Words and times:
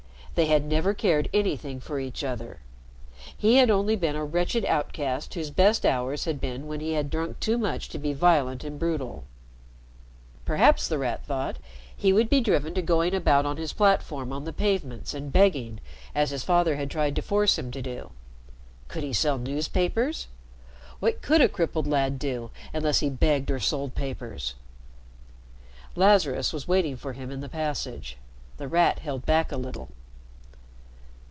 They 0.33 0.45
had 0.47 0.63
never 0.65 0.93
cared 0.93 1.29
anything 1.33 1.81
for 1.81 1.99
each 1.99 2.23
other. 2.23 2.61
He 3.37 3.57
had 3.57 3.69
only 3.69 3.95
been 3.97 4.15
a 4.15 4.23
wretched 4.23 4.63
outcast 4.65 5.33
whose 5.33 5.51
best 5.51 5.85
hours 5.85 6.23
had 6.23 6.39
been 6.41 6.67
when 6.67 6.79
he 6.79 6.93
had 6.93 7.09
drunk 7.11 7.39
too 7.41 7.57
much 7.57 7.89
to 7.89 7.99
be 7.99 8.13
violent 8.13 8.63
and 8.63 8.79
brutal. 8.79 9.25
Perhaps, 10.45 10.87
The 10.87 10.97
Rat 10.97 11.25
thought, 11.25 11.57
he 11.95 12.13
would 12.13 12.29
be 12.29 12.39
driven 12.39 12.73
to 12.75 12.81
going 12.81 13.13
about 13.13 13.45
on 13.45 13.57
his 13.57 13.73
platform 13.73 14.31
on 14.31 14.45
the 14.45 14.53
pavements 14.53 15.13
and 15.13 15.33
begging, 15.33 15.79
as 16.15 16.31
his 16.31 16.45
father 16.45 16.77
had 16.77 16.89
tried 16.89 17.15
to 17.17 17.21
force 17.21 17.59
him 17.59 17.69
to 17.71 17.81
do. 17.81 18.09
Could 18.87 19.03
he 19.03 19.13
sell 19.13 19.37
newspapers? 19.37 20.27
What 21.01 21.21
could 21.21 21.41
a 21.41 21.49
crippled 21.49 21.87
lad 21.87 22.17
do 22.17 22.49
unless 22.73 23.01
he 23.01 23.09
begged 23.09 23.51
or 23.51 23.59
sold 23.59 23.93
papers? 23.95 24.55
Lazarus 25.95 26.53
was 26.53 26.69
waiting 26.69 26.95
for 26.95 27.13
him 27.13 27.31
in 27.31 27.41
the 27.41 27.49
passage. 27.49 28.17
The 28.57 28.69
Rat 28.69 28.99
held 28.99 29.25
back 29.25 29.51
a 29.51 29.57
little. 29.57 29.89